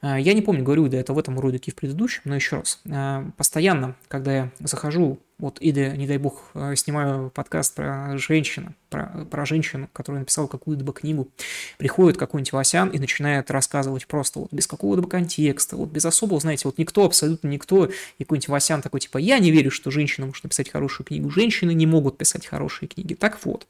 Э, 0.03 0.17
я 0.19 0.35
не 0.35 0.43
помню, 0.43 0.63
говорю 0.63 0.85
ли 0.85 0.99
это 0.99 1.13
в 1.13 1.17
этом 1.17 1.39
ролике 1.39 1.71
в 1.71 1.75
предыдущем, 1.75 2.21
но 2.25 2.35
еще 2.35 2.57
раз. 2.57 2.79
Э, 2.85 3.23
постоянно, 3.35 3.95
когда 4.07 4.31
я 4.31 4.51
захожу, 4.59 5.17
вот 5.39 5.57
или, 5.59 5.95
не 5.97 6.05
дай 6.05 6.19
бог, 6.19 6.51
снимаю 6.75 7.31
подкаст 7.31 7.73
про 7.73 8.15
женщину, 8.17 8.75
про, 8.89 9.25
про 9.29 9.45
женщину, 9.45 9.89
которая 9.93 10.21
написала 10.21 10.47
какую-либо 10.47 10.93
книгу, 10.93 11.29
приходит 11.77 12.17
какой-нибудь 12.17 12.53
Васян 12.53 12.89
и 12.89 12.99
начинает 12.99 13.51
рассказывать 13.51 14.07
просто 14.07 14.39
вот 14.39 14.51
без 14.51 14.67
какого-либо 14.67 15.07
контекста, 15.07 15.77
вот 15.77 15.89
без 15.89 16.05
особого, 16.05 16.39
знаете, 16.39 16.63
вот 16.65 16.77
никто, 16.77 17.05
абсолютно 17.05 17.47
никто, 17.47 17.85
и 18.17 18.23
какой-нибудь 18.23 18.49
Васян 18.49 18.81
такой, 18.81 18.99
типа, 18.99 19.17
я 19.17 19.39
не 19.39 19.51
верю, 19.51 19.71
что 19.71 19.91
женщина 19.91 20.27
может 20.27 20.43
написать 20.43 20.69
хорошую 20.69 21.05
книгу, 21.05 21.29
женщины 21.29 21.73
не 21.73 21.85
могут 21.85 22.17
писать 22.17 22.45
хорошие 22.45 22.89
книги. 22.89 23.13
Так 23.13 23.39
вот, 23.45 23.67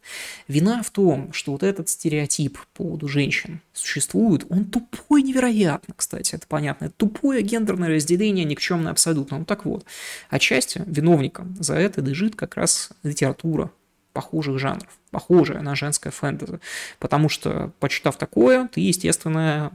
вина 0.47 0.83
в 0.83 0.91
том, 0.91 1.33
что 1.33 1.51
вот 1.51 1.63
этот 1.63 1.89
стереотип 1.89 2.57
по 2.57 2.83
поводу 2.83 3.07
женщин 3.07 3.61
существует, 3.73 4.45
он 4.49 4.65
тупой 4.65 5.21
невероятно, 5.21 5.93
кстати, 5.95 6.35
это 6.35 6.45
понятно, 6.47 6.85
это 6.85 6.95
тупое 6.95 7.41
гендерное 7.41 7.89
разделение, 7.89 8.45
никчемное 8.45 8.91
абсолютно. 8.91 9.39
Ну 9.39 9.45
так 9.45 9.65
вот, 9.65 9.85
отчасти 10.29 10.81
виновником 10.85 11.55
за 11.59 11.75
это 11.75 12.01
лежит 12.01 12.35
как 12.35 12.55
раз 12.55 12.89
литература, 13.03 13.71
похожих 14.13 14.59
жанров, 14.59 14.89
похожая 15.11 15.61
на 15.61 15.75
женское 15.75 16.11
фэнтези. 16.11 16.59
Потому 16.99 17.29
что, 17.29 17.71
почитав 17.79 18.17
такое, 18.17 18.67
ты, 18.67 18.81
естественно, 18.81 19.71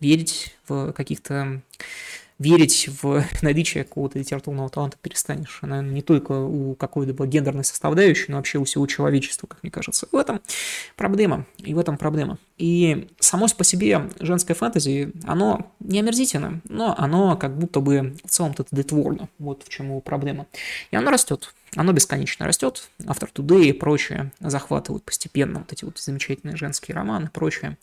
верить 0.00 0.56
в 0.68 0.92
каких-то 0.92 1.60
верить 2.38 2.88
в 3.02 3.24
наличие 3.42 3.84
какого-то 3.84 4.18
литературного 4.18 4.68
таланта 4.68 4.96
перестанешь. 5.00 5.58
Она 5.62 5.82
не 5.82 6.02
только 6.02 6.32
у 6.32 6.74
какой-либо 6.74 7.26
гендерной 7.26 7.64
составляющей, 7.64 8.26
но 8.28 8.36
вообще 8.36 8.58
у 8.58 8.64
всего 8.64 8.86
человечества, 8.86 9.46
как 9.46 9.62
мне 9.62 9.70
кажется. 9.70 10.08
В 10.10 10.16
этом 10.16 10.40
проблема. 10.96 11.46
И 11.58 11.74
в 11.74 11.78
этом 11.78 11.96
проблема. 11.96 12.38
И 12.56 13.08
само 13.18 13.46
по 13.56 13.64
себе 13.64 14.10
женское 14.20 14.54
фэнтези, 14.54 15.12
оно 15.24 15.72
не 15.80 16.00
омерзительно, 16.00 16.60
но 16.68 16.94
оно 16.96 17.36
как 17.36 17.56
будто 17.56 17.80
бы 17.80 18.16
в 18.24 18.30
целом-то 18.30 18.64
тлетворно. 18.64 19.28
Вот 19.38 19.62
в 19.64 19.68
чем 19.68 19.86
его 19.86 20.00
проблема. 20.00 20.46
И 20.90 20.96
оно 20.96 21.10
растет. 21.10 21.54
Оно 21.76 21.92
бесконечно 21.92 22.46
растет. 22.46 22.88
Автор 23.06 23.30
Today 23.32 23.66
и 23.66 23.72
прочее 23.72 24.32
захватывают 24.40 25.04
постепенно 25.04 25.60
вот 25.60 25.72
эти 25.72 25.84
вот 25.84 25.98
замечательные 25.98 26.56
женские 26.56 26.94
романы 26.94 27.26
и 27.26 27.30
прочее. 27.30 27.76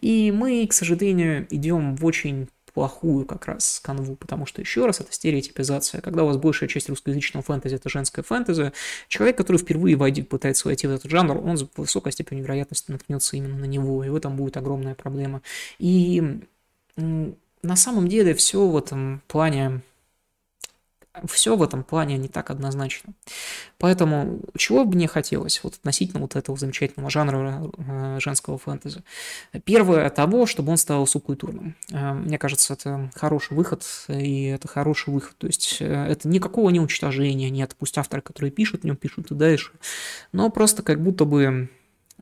И 0.00 0.32
мы, 0.32 0.66
к 0.66 0.72
сожалению, 0.72 1.46
идем 1.50 1.96
в 1.96 2.04
очень 2.04 2.48
плохую 2.74 3.24
как 3.24 3.46
раз 3.46 3.80
канву, 3.82 4.16
потому 4.16 4.46
что, 4.46 4.60
еще 4.60 4.84
раз, 4.84 5.00
это 5.00 5.12
стереотипизация. 5.12 6.00
Когда 6.00 6.24
у 6.24 6.26
вас 6.26 6.36
большая 6.36 6.68
часть 6.68 6.88
русскоязычного 6.88 7.44
фэнтези– 7.44 7.74
это 7.76 7.88
женское 7.88 8.22
фэнтези, 8.22 8.72
человек, 9.08 9.36
который 9.38 9.58
впервые 9.58 9.96
войдет, 9.96 10.28
пытается 10.28 10.66
войти 10.66 10.86
в 10.86 10.90
этот 10.90 11.10
жанр, 11.10 11.38
он 11.38 11.56
с 11.56 11.66
высокой 11.76 12.12
степенью 12.12 12.44
вероятности 12.44 12.90
наткнется 12.90 13.36
именно 13.36 13.56
на 13.56 13.64
него, 13.64 14.04
и 14.04 14.08
в 14.08 14.16
этом 14.16 14.36
будет 14.36 14.56
огромная 14.56 14.94
проблема. 14.94 15.40
И 15.78 16.40
на 16.96 17.76
самом 17.76 18.08
деле 18.08 18.34
все 18.34 18.66
в 18.66 18.76
этом 18.76 19.22
плане 19.28 19.80
все 21.26 21.56
в 21.56 21.62
этом 21.62 21.84
плане 21.84 22.16
не 22.18 22.28
так 22.28 22.50
однозначно. 22.50 23.12
Поэтому 23.78 24.40
чего 24.56 24.84
бы 24.84 24.96
мне 24.96 25.06
хотелось 25.06 25.60
вот 25.62 25.74
относительно 25.74 26.20
вот 26.20 26.36
этого 26.36 26.58
замечательного 26.58 27.10
жанра 27.10 27.70
э, 27.76 28.18
женского 28.20 28.58
фэнтези? 28.58 29.02
Первое 29.64 30.10
того, 30.10 30.46
чтобы 30.46 30.72
он 30.72 30.76
стал 30.76 31.06
субкультурным. 31.06 31.76
Э, 31.92 32.12
мне 32.12 32.38
кажется, 32.38 32.74
это 32.74 33.10
хороший 33.14 33.56
выход, 33.56 33.84
и 34.08 34.44
это 34.46 34.68
хороший 34.68 35.10
выход. 35.10 35.36
То 35.38 35.46
есть 35.46 35.78
э, 35.80 35.86
это 35.86 36.28
никакого 36.28 36.70
не 36.70 36.80
уничтожения 36.80 37.50
нет. 37.50 37.76
Пусть 37.78 37.96
авторы, 37.98 38.22
которые 38.22 38.50
пишут 38.50 38.82
в 38.82 38.84
нем, 38.84 38.96
пишут 38.96 39.30
и 39.30 39.34
дальше. 39.34 39.72
Но 40.32 40.50
просто 40.50 40.82
как 40.82 41.02
будто 41.02 41.24
бы 41.24 41.68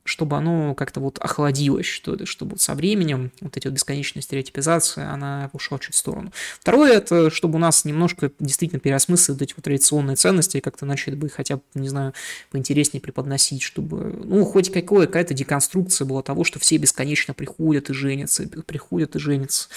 чтобы 0.05 0.37
оно 0.37 0.75
как-то 0.75 1.01
вот 1.01 1.19
охладилось, 1.19 1.87
что 1.87 2.15
ли, 2.15 2.25
чтобы 2.27 2.59
со 2.59 2.75
временем 2.75 3.31
вот 3.41 3.57
эти 3.57 3.67
вот 3.67 3.75
бесконечные 3.75 4.23
стереотипизации, 4.23 5.05
она 5.05 5.51
ушла 5.53 5.79
чуть 5.79 5.95
в 5.95 5.99
сторону. 5.99 6.33
Второе, 6.59 6.95
это 6.95 7.31
чтобы 7.31 7.57
у 7.57 7.59
нас 7.59 7.85
немножко 7.85 8.31
действительно 8.41 8.81
переосмыслить 8.81 9.41
эти 9.41 9.55
вот 9.55 9.65
традиционные 9.65 10.17
ценности 10.17 10.57
и 10.57 10.61
как-то 10.61 10.87
начали 10.87 11.15
бы 11.15 11.29
хотя 11.29 11.57
бы, 11.57 11.63
не 11.75 11.89
знаю, 11.89 12.15
поинтереснее 12.51 13.01
преподносить, 13.01 13.63
чтобы, 13.63 14.21
ну, 14.25 14.45
хоть 14.45 14.73
какое, 14.73 15.07
какая-то 15.07 15.35
деконструкция 15.35 16.05
была 16.05 16.23
того, 16.23 16.45
что 16.45 16.59
все 16.59 16.77
бесконечно 16.77 17.35
приходят 17.35 17.91
и 17.91 17.95
женятся, 17.95 18.49
приходят 18.67 19.17
и 19.17 19.19
женятся. 19.19 19.69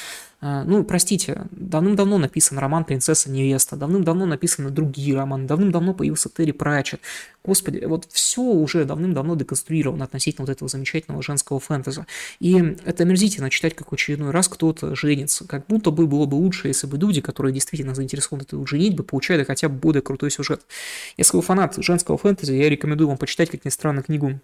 А, 0.42 0.64
ну, 0.64 0.84
простите, 0.84 1.48
давным-давно 1.52 2.18
написан 2.18 2.58
роман 2.58 2.86
«Принцесса 2.86 3.32
невеста», 3.32 3.76
давным-давно 3.76 4.26
написаны 4.26 4.70
другие 4.70 5.16
романы, 5.16 5.48
давным-давно 5.48 5.94
появился 5.94 6.30
Терри 6.30 6.52
Пратчет. 6.52 7.00
Господи, 7.44 7.84
вот 7.86 8.08
все 8.12 8.42
уже 8.42 8.86
давным-давно 8.86 9.36
деконструировано 9.36 10.04
относительно 10.04 10.46
вот 10.46 10.52
этого 10.52 10.68
замечательного 10.68 11.24
женского 11.24 11.60
фэнтеза. 11.60 12.06
И 12.40 12.56
это 12.86 13.04
омерзительно 13.04 13.50
читать, 13.50 13.76
как 13.76 13.94
очередной 13.94 14.32
раз 14.32 14.48
кто-то 14.48 14.96
женится. 14.96 15.48
Как 15.48 15.68
будто 15.68 15.92
бы 15.92 16.08
было 16.08 16.26
бы 16.26 16.36
лучше, 16.36 16.68
если 16.68 16.88
бы 16.88 16.98
люди, 16.98 17.22
которые 17.22 17.54
действительно 17.54 17.96
заинтересованы 17.96 18.44
в 18.44 18.48
этой 18.48 18.66
женитьбе, 18.68 19.04
получали 19.04 19.44
хотя 19.44 19.70
бы 19.70 19.76
более 19.76 20.02
крутой 20.02 20.32
сюжет. 20.32 20.62
Если 21.18 21.38
вы 21.38 21.44
фанат 21.44 21.76
женского 21.78 22.18
фэнтези, 22.18 22.54
я 22.54 22.70
рекомендую 22.70 23.08
вам 23.08 23.18
почитать, 23.18 23.50
как 23.52 23.64
ни 23.64 23.70
странно, 23.70 24.02
книгу 24.02 24.40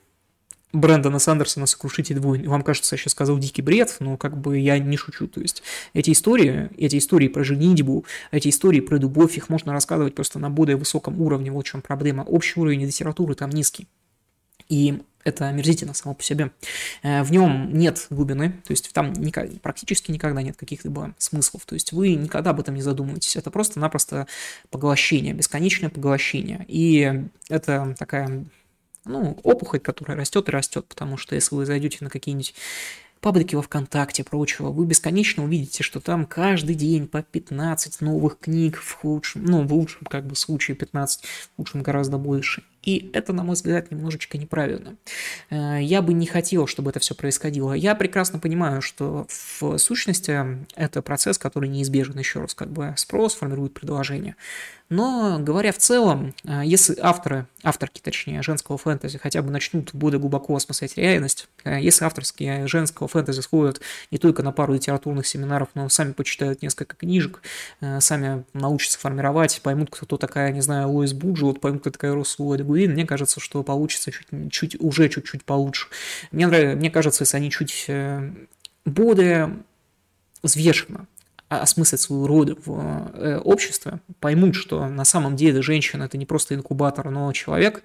Брэндона 0.74 1.20
Сандерсона 1.20 1.66
«Сокрушитель 1.66 2.20
войн». 2.20 2.48
Вам 2.48 2.62
кажется, 2.62 2.96
я 2.96 2.98
сейчас 2.98 3.12
сказал 3.12 3.38
дикий 3.38 3.62
бред, 3.62 3.98
но 4.00 4.18
как 4.18 4.40
бы 4.40 4.58
я 4.58 4.80
не 4.80 4.98
шучу. 4.98 5.28
То 5.28 5.42
есть 5.42 5.64
эти 5.94 6.12
истории, 6.12 6.70
эти 6.78 6.98
истории 6.98 7.28
про 7.28 7.44
женитьбу, 7.44 8.06
эти 8.32 8.50
истории 8.50 8.80
про 8.80 8.98
любовь, 8.98 9.38
их 9.38 9.50
можно 9.50 9.74
рассказывать 9.74 10.16
просто 10.16 10.40
на 10.40 10.50
более 10.50 10.78
высоком 10.78 11.20
уровне. 11.22 11.52
Вот 11.52 11.66
в 11.66 11.70
чем 11.70 11.82
проблема. 11.82 12.22
Общий 12.22 12.60
уровень 12.60 12.86
литературы 12.86 13.36
там 13.36 13.50
низкий. 13.50 13.88
И 14.70 15.02
это 15.24 15.48
омерзительно 15.48 15.94
само 15.94 16.16
по 16.16 16.24
себе. 16.24 16.52
Э, 17.04 17.24
в 17.24 17.32
нем 17.32 17.74
нет 17.74 18.08
глубины, 18.10 18.54
то 18.66 18.72
есть 18.72 18.92
там 18.94 19.14
никак, 19.14 19.50
практически 19.62 20.12
никогда 20.12 20.42
нет 20.42 20.56
каких-либо 20.58 21.14
смыслов. 21.18 21.66
То 21.66 21.76
есть 21.76 21.92
вы 21.92 22.16
никогда 22.16 22.52
об 22.52 22.60
этом 22.60 22.76
не 22.76 22.82
задумываетесь. 22.82 23.36
Это 23.36 23.52
просто-напросто 23.52 24.28
поглощение, 24.70 25.34
бесконечное 25.34 25.90
поглощение. 25.90 26.66
И 26.68 27.26
это 27.50 27.96
такая 28.00 28.46
ну, 29.06 29.40
опухоль, 29.44 29.80
которая 29.80 30.18
растет 30.18 30.48
и 30.48 30.52
растет, 30.52 30.86
потому 30.88 31.18
что 31.18 31.36
если 31.36 31.56
вы 31.56 31.66
зайдете 31.66 31.98
на 32.02 32.10
какие-нибудь 32.10 32.54
паблики 33.22 33.56
во 33.56 33.62
ВКонтакте, 33.62 34.24
прочего, 34.24 34.70
вы 34.70 34.86
бесконечно 34.86 35.44
увидите, 35.44 35.84
что 35.84 36.00
там 36.00 36.26
каждый 36.26 36.76
день 36.76 37.08
по 37.08 37.22
15 37.22 38.02
новых 38.02 38.40
книг 38.40 38.78
в 38.78 38.94
худшем, 38.94 39.46
ну, 39.46 39.66
в 39.66 39.74
лучшем 39.74 40.06
как 40.10 40.26
бы 40.26 40.36
случае 40.36 40.76
15, 40.76 41.24
в 41.24 41.56
худшем 41.58 41.84
гораздо 41.84 42.18
больше. 42.18 42.64
И 42.84 43.12
это, 43.14 43.32
на 43.34 43.44
мой 43.44 43.54
взгляд, 43.54 43.92
немножечко 43.92 44.38
неправильно. 44.38 44.96
Э, 45.50 45.78
я 45.82 46.02
бы 46.02 46.14
не 46.14 46.26
хотел, 46.26 46.68
чтобы 46.68 46.90
это 46.90 47.00
все 47.00 47.14
происходило. 47.14 47.74
Я 47.74 47.96
прекрасно 47.96 48.40
понимаю, 48.40 48.82
что 48.82 49.28
в 49.30 49.78
сущности 49.78 50.66
это 50.76 51.02
процесс, 51.02 51.38
который 51.38 51.70
неизбежен 51.70 52.18
еще 52.18 52.42
раз, 52.42 52.56
как 52.56 52.72
бы 52.72 52.94
спрос 52.98 53.36
формирует 53.36 53.74
предложение. 53.74 54.36
Но, 54.90 55.40
говоря 55.40 55.72
в 55.72 55.78
целом, 55.78 56.34
э, 56.44 56.64
если 56.66 56.98
авторы, 57.00 57.48
авторки, 57.64 58.02
точнее, 58.02 58.42
женского 58.42 58.78
фэнтези 58.78 59.20
хотя 59.20 59.42
бы 59.42 59.52
начнут 59.52 59.92
более 59.94 60.20
глубоко 60.20 60.56
осмыслять 60.56 60.98
реальность, 60.98 61.48
э, 61.64 61.80
если 61.80 62.04
авторские 62.04 62.68
женского 62.68 63.08
фэнтези 63.08 63.40
сходят 63.42 63.80
не 64.10 64.18
только 64.18 64.44
на 64.44 64.52
пару 64.52 64.74
литературных 64.74 65.28
семинаров, 65.28 65.70
но 65.76 65.88
сами 65.88 66.12
почитают 66.12 66.62
несколько 66.62 66.96
книжек, 66.96 67.42
сами 68.00 68.44
научатся 68.54 69.00
формировать, 69.00 69.62
поймут, 69.62 69.90
кто 69.92 70.18
такая, 70.18 70.52
не 70.52 70.62
знаю, 70.62 70.90
Лоис 70.90 71.14
вот 71.14 71.62
поймут, 71.62 71.82
кто 71.82 71.92
такая 71.92 72.14
Росула 72.14 72.56
Дегуин, 72.72 72.92
мне 72.92 73.06
кажется, 73.06 73.40
что 73.40 73.64
получится 73.64 74.12
чуть, 74.12 74.52
чуть, 74.52 74.76
уже 74.80 75.10
чуть-чуть 75.10 75.44
получше. 75.44 75.88
Мне, 76.32 76.48
нравится, 76.48 76.78
мне 76.78 76.90
кажется, 76.90 77.24
если 77.24 77.38
они 77.38 77.52
чуть 77.52 77.88
более 78.86 79.58
взвешенно 80.42 81.08
осмыслят 81.60 82.00
свою 82.00 82.28
роль 82.28 82.56
в 82.66 83.12
э, 83.14 83.38
обществе, 83.40 84.00
поймут, 84.20 84.56
что 84.56 84.88
на 84.88 85.04
самом 85.04 85.36
деле 85.36 85.62
женщина 85.62 86.04
это 86.04 86.18
не 86.18 86.26
просто 86.26 86.56
инкубатор, 86.56 87.10
но 87.10 87.32
человек, 87.34 87.84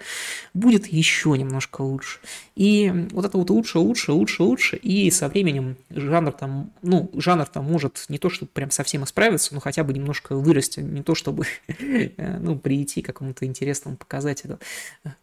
будет 0.55 0.87
еще 0.87 1.37
немножко 1.37 1.83
лучше. 1.83 2.21
И 2.55 3.09
вот 3.11 3.25
это 3.25 3.37
вот 3.37 3.51
лучше, 3.51 3.79
лучше, 3.79 4.13
лучше, 4.13 4.43
лучше, 4.45 4.77
и 4.77 5.11
со 5.11 5.29
временем 5.29 5.77
жанр 5.91 6.33
там, 6.33 6.71
ну, 6.83 7.11
жанр 7.15 7.47
там 7.47 7.65
может 7.65 8.05
не 8.09 8.19
то, 8.19 8.31
чтобы 8.31 8.51
прям 8.53 8.71
совсем 8.71 9.05
исправиться, 9.05 9.53
но 9.53 9.61
хотя 9.61 9.83
бы 9.83 9.93
немножко 9.93 10.37
вырасти, 10.37 10.81
не 10.81 11.03
то, 11.03 11.15
чтобы, 11.15 11.47
э, 11.69 12.39
ну, 12.39 12.57
прийти 12.57 13.03
к 13.03 13.07
какому-то 13.07 13.47
интересному 13.47 13.97
показателю. 13.97 14.61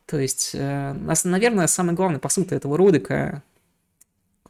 То 0.06 0.20
есть, 0.20 0.52
э, 0.54 0.94
наверное, 1.24 1.68
самый 1.68 1.96
главный 1.96 2.20
посыл 2.20 2.44
этого 2.50 2.78
ролика, 2.78 3.42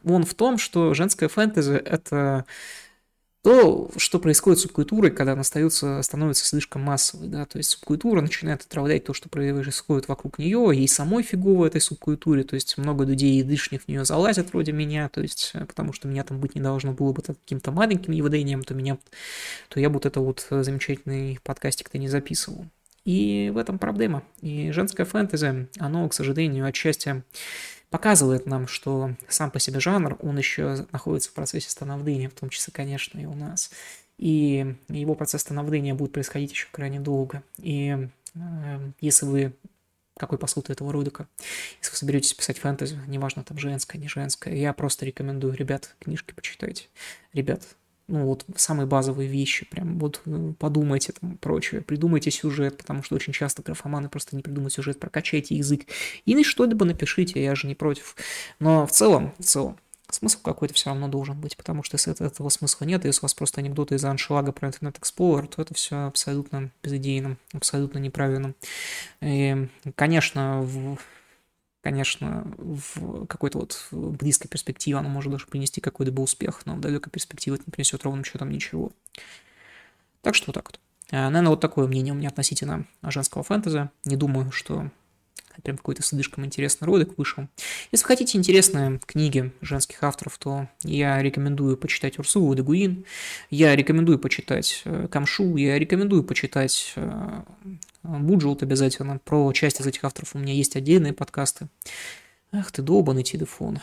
он 0.04 0.24
в 0.24 0.34
том, 0.34 0.58
что 0.58 0.94
женское 0.94 1.28
фэнтези– 1.28 1.72
это 1.84 2.44
то, 3.44 3.90
что 3.98 4.18
происходит 4.18 4.58
с 4.58 4.62
субкультурой, 4.62 5.10
когда 5.10 5.32
она 5.32 5.42
остается, 5.42 6.00
становится 6.00 6.46
слишком 6.46 6.80
массовой, 6.80 7.28
да, 7.28 7.44
то 7.44 7.58
есть 7.58 7.72
субкультура 7.72 8.22
начинает 8.22 8.62
отравлять 8.62 9.04
то, 9.04 9.12
что 9.12 9.28
происходит 9.28 10.08
вокруг 10.08 10.38
нее, 10.38 10.70
ей 10.72 10.88
самой 10.88 11.22
фигово 11.22 11.66
этой 11.66 11.82
субкультуре, 11.82 12.44
то 12.44 12.54
есть 12.54 12.78
много 12.78 13.04
людей 13.04 13.38
и 13.38 13.42
дышних 13.42 13.82
в 13.82 13.88
нее 13.88 14.06
залазят 14.06 14.54
вроде 14.54 14.72
меня, 14.72 15.10
то 15.10 15.20
есть 15.20 15.50
э, 15.52 15.66
потому 15.66 15.92
что 15.92 16.08
меня 16.08 16.24
там 16.24 16.40
быть 16.40 16.54
не 16.54 16.62
должно 16.62 16.92
было 16.92 17.12
бы 17.12 17.20
каким-то 17.20 17.70
маленьким 17.70 18.14
явлением, 18.14 18.64
то 18.64 18.72
меня, 18.72 18.96
то 19.68 19.78
я 19.78 19.90
вот 19.90 20.06
это 20.06 20.20
вот 20.20 20.46
замечательный 20.48 21.38
подкастик-то 21.42 21.98
не 21.98 22.08
записывал. 22.08 22.64
И 23.04 23.50
в 23.52 23.58
этом 23.58 23.78
проблема. 23.78 24.22
И 24.40 24.70
женское 24.70 25.04
фэнтези, 25.04 25.68
оно, 25.78 26.08
к 26.08 26.14
сожалению, 26.14 26.64
отчасти 26.64 27.22
показывает 27.94 28.44
нам, 28.46 28.66
что 28.66 29.12
сам 29.28 29.52
по 29.52 29.60
себе 29.60 29.78
жанр, 29.78 30.18
он 30.20 30.36
еще 30.36 30.84
находится 30.90 31.30
в 31.30 31.32
процессе 31.32 31.70
становления, 31.70 32.28
в 32.28 32.34
том 32.34 32.48
числе, 32.50 32.72
конечно, 32.72 33.20
и 33.20 33.24
у 33.24 33.34
нас. 33.34 33.70
И 34.18 34.74
его 34.88 35.14
процесс 35.14 35.42
становления 35.42 35.94
будет 35.94 36.10
происходить 36.10 36.50
еще 36.50 36.66
крайне 36.72 36.98
долго. 36.98 37.44
И 37.58 38.08
э, 38.34 38.90
если 39.00 39.26
вы 39.26 39.52
какой 40.18 40.38
посыл 40.38 40.64
этого 40.66 40.92
ролика. 40.92 41.28
Если 41.78 41.92
вы 41.92 41.96
соберетесь 41.96 42.34
писать 42.34 42.58
фэнтези, 42.58 42.98
неважно, 43.06 43.44
там 43.44 43.58
женское, 43.58 43.98
не 43.98 44.08
женское, 44.08 44.56
я 44.56 44.72
просто 44.72 45.06
рекомендую, 45.06 45.54
ребят, 45.54 45.94
книжки 46.00 46.34
почитайте. 46.34 46.86
Ребят, 47.32 47.62
ну 48.06 48.26
вот 48.26 48.44
самые 48.56 48.86
базовые 48.86 49.28
вещи, 49.28 49.66
прям 49.66 49.98
вот 49.98 50.20
э, 50.26 50.52
подумайте 50.58 51.12
там 51.18 51.36
прочее, 51.38 51.80
придумайте 51.80 52.30
сюжет, 52.30 52.76
потому 52.76 53.02
что 53.02 53.14
очень 53.14 53.32
часто 53.32 53.62
графоманы 53.62 54.08
просто 54.08 54.36
не 54.36 54.42
придумают 54.42 54.72
сюжет, 54.72 55.00
прокачайте 55.00 55.56
язык 55.56 55.86
и 56.24 56.42
что-либо 56.44 56.84
напишите, 56.84 57.42
я 57.42 57.54
же 57.54 57.66
не 57.66 57.74
против. 57.74 58.16
Но 58.58 58.86
в 58.86 58.90
целом, 58.90 59.32
в 59.38 59.44
целом, 59.44 59.78
смысл 60.10 60.38
какой-то 60.42 60.74
все 60.74 60.90
равно 60.90 61.08
должен 61.08 61.40
быть, 61.40 61.56
потому 61.56 61.82
что 61.82 61.96
если 61.96 62.12
этого 62.24 62.48
смысла 62.48 62.84
нет, 62.84 63.04
если 63.04 63.20
у 63.20 63.22
вас 63.22 63.34
просто 63.34 63.60
анекдоты 63.60 63.94
из 63.94 64.04
аншлага 64.04 64.52
про 64.52 64.68
Internet 64.68 65.00
Explorer, 65.00 65.46
то 65.46 65.62
это 65.62 65.74
все 65.74 66.06
абсолютно 66.06 66.70
безыдейно, 66.82 67.36
абсолютно 67.52 67.98
неправильно. 67.98 68.54
И, 69.20 69.68
конечно, 69.96 70.60
в 70.62 70.98
конечно, 71.84 72.50
в 72.56 73.26
какой-то 73.26 73.58
вот 73.58 73.86
близкой 73.92 74.48
перспективе 74.48 74.96
оно 74.96 75.10
может 75.10 75.30
даже 75.30 75.46
принести 75.46 75.82
какой-то 75.82 76.10
бы 76.12 76.22
успех, 76.22 76.62
но 76.64 76.76
в 76.76 76.80
далекой 76.80 77.10
перспективе 77.12 77.56
это 77.56 77.64
не 77.66 77.72
принесет 77.72 78.02
ровным 78.04 78.24
счетом 78.24 78.50
ничего. 78.50 78.90
Так 80.22 80.34
что 80.34 80.46
вот 80.46 80.54
так 80.54 80.66
вот. 80.66 80.80
Э, 81.10 81.28
Наверное, 81.28 81.50
вот 81.50 81.60
такое 81.60 81.86
мнение 81.86 82.14
у 82.14 82.16
меня 82.16 82.30
относительно 82.30 82.86
женского 83.02 83.44
фэнтези. 83.44 83.90
Не 84.06 84.16
думаю, 84.16 84.50
что 84.50 84.90
прям 85.62 85.76
какой-то 85.76 86.02
слишком 86.02 86.44
интересный 86.44 86.86
ролик 86.86 87.18
вышел. 87.18 87.48
Если 87.92 88.06
хотите 88.06 88.38
интересные 88.38 88.98
книги 89.04 89.52
женских 89.60 90.02
авторов, 90.02 90.38
то 90.38 90.68
я 90.82 91.22
рекомендую 91.22 91.76
почитать 91.76 92.18
Урсулу 92.18 92.54
Дегуин, 92.54 93.04
я 93.50 93.76
рекомендую 93.76 94.18
почитать 94.18 94.82
э, 94.86 95.06
Камшу, 95.10 95.56
я 95.56 95.78
рекомендую 95.78 96.24
почитать 96.24 96.94
э, 96.96 97.42
Буджелт 98.04 98.62
обязательно. 98.62 99.18
Про 99.18 99.50
часть 99.52 99.80
из 99.80 99.86
этих 99.86 100.04
авторов 100.04 100.34
у 100.34 100.38
меня 100.38 100.52
есть 100.52 100.76
отдельные 100.76 101.14
подкасты. 101.14 101.68
Ах 102.52 102.70
ты 102.70 102.82
долбанный 102.82 103.22
телефон. 103.22 103.80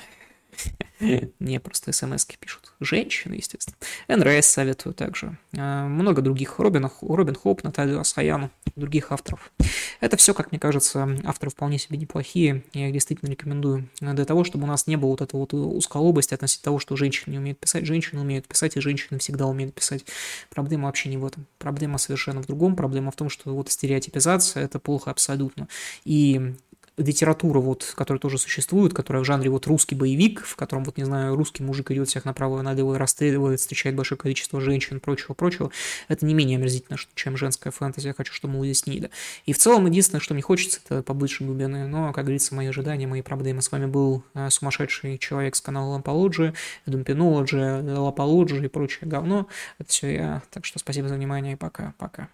Мне 1.39 1.59
просто 1.59 1.91
смс 1.91 2.25
пишут. 2.25 2.73
Женщины, 2.79 3.35
естественно. 3.35 3.75
НРС 4.07 4.45
советую 4.45 4.93
также. 4.93 5.37
А, 5.57 5.87
много 5.87 6.21
других. 6.21 6.59
Робин, 6.59 6.89
Робин 7.01 7.35
Хоп, 7.35 7.63
Наталью 7.63 7.99
Асаяну, 7.99 8.51
других 8.75 9.11
авторов. 9.11 9.51
Это 9.99 10.17
все, 10.17 10.33
как 10.33 10.51
мне 10.51 10.59
кажется, 10.59 11.17
авторы 11.23 11.51
вполне 11.51 11.79
себе 11.79 11.97
неплохие. 11.97 12.63
Я 12.73 12.87
их 12.87 12.93
действительно 12.93 13.29
рекомендую. 13.29 13.89
Для 13.99 14.25
того, 14.25 14.43
чтобы 14.43 14.65
у 14.65 14.67
нас 14.67 14.87
не 14.87 14.95
было 14.95 15.09
вот 15.09 15.21
этой 15.21 15.35
вот 15.35 15.53
узколобости 15.53 16.33
относительно 16.33 16.65
того, 16.65 16.79
что 16.79 16.95
женщины 16.95 17.31
не 17.33 17.39
умеют 17.39 17.59
писать. 17.59 17.85
Женщины 17.85 18.21
умеют 18.21 18.47
писать, 18.47 18.77
и 18.77 18.81
женщины 18.81 19.19
всегда 19.19 19.47
умеют 19.47 19.73
писать. 19.73 20.05
Проблема 20.49 20.85
вообще 20.85 21.09
не 21.09 21.17
в 21.17 21.25
этом. 21.25 21.47
Проблема 21.57 21.97
совершенно 21.97 22.43
в 22.43 22.45
другом. 22.45 22.75
Проблема 22.75 23.11
в 23.11 23.15
том, 23.15 23.29
что 23.29 23.55
вот 23.55 23.71
стереотипизация– 23.71 24.63
это 24.65 24.79
плохо 24.79 25.09
абсолютно. 25.09 25.67
И 26.05 26.55
литература, 26.97 27.59
вот, 27.59 27.93
которая 27.95 28.19
тоже 28.19 28.37
существует, 28.37 28.93
которая 28.93 29.23
в 29.23 29.25
жанре 29.25 29.49
вот 29.49 29.65
русский 29.67 29.95
боевик, 29.95 30.43
в 30.43 30.55
котором, 30.55 30.83
вот, 30.83 30.97
не 30.97 31.03
знаю, 31.03 31.35
русский 31.35 31.63
мужик 31.63 31.91
идет 31.91 32.09
всех 32.09 32.25
направо 32.25 32.59
и 32.59 32.63
налево 32.63 32.95
и 32.95 32.97
расстреливает, 32.97 33.59
встречает 33.59 33.95
большое 33.95 34.19
количество 34.19 34.59
женщин, 34.59 34.99
прочего-прочего, 34.99 35.71
это 36.07 36.25
не 36.25 36.33
менее 36.33 36.57
омерзительно, 36.57 36.97
чем 37.15 37.37
женская 37.37 37.71
фэнтези, 37.71 38.07
я 38.07 38.13
хочу, 38.13 38.33
чтобы 38.33 38.55
мы 38.55 38.59
уяснили. 38.61 39.09
И 39.45 39.53
в 39.53 39.57
целом, 39.57 39.85
единственное, 39.85 40.21
что 40.21 40.33
мне 40.33 40.43
хочется, 40.43 40.79
это 40.85 41.01
побольше 41.01 41.43
глубины, 41.43 41.87
но, 41.87 42.13
как 42.13 42.25
говорится, 42.25 42.53
мои 42.55 42.67
ожидания, 42.67 43.07
мои 43.07 43.21
проблемы. 43.21 43.61
С 43.61 43.71
вами 43.71 43.85
был 43.85 44.23
э, 44.33 44.49
сумасшедший 44.49 45.17
человек 45.17 45.55
с 45.55 45.61
канала 45.61 45.91
Лампологи, 45.91 46.53
Думпинологи, 46.85 47.95
Лапологи 47.97 48.65
и 48.65 48.67
прочее 48.67 49.09
говно. 49.09 49.47
Это 49.79 49.89
все 49.89 50.13
я. 50.13 50.41
Так 50.51 50.65
что 50.65 50.79
спасибо 50.79 51.07
за 51.07 51.15
внимание 51.15 51.53
и 51.53 51.55
пока-пока. 51.55 52.27